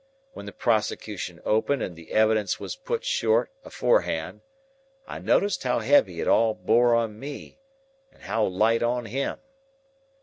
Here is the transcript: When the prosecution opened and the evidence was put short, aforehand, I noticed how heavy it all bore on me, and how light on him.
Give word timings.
When 0.33 0.47
the 0.47 0.51
prosecution 0.51 1.39
opened 1.45 1.83
and 1.83 1.95
the 1.95 2.11
evidence 2.11 2.59
was 2.59 2.75
put 2.75 3.05
short, 3.05 3.51
aforehand, 3.63 4.41
I 5.05 5.19
noticed 5.19 5.61
how 5.61 5.77
heavy 5.77 6.19
it 6.19 6.27
all 6.27 6.55
bore 6.55 6.95
on 6.95 7.19
me, 7.19 7.59
and 8.11 8.23
how 8.23 8.43
light 8.45 8.81
on 8.81 9.05
him. 9.05 9.37